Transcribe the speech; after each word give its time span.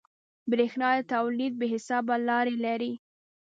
برېښنا 0.51 0.89
د 0.97 0.99
تولید 1.13 1.53
بې 1.59 1.67
حسابه 1.73 2.15
لارې 2.29 2.55
لري. 2.65 2.93